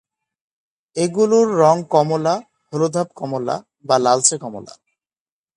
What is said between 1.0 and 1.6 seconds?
এগুলোর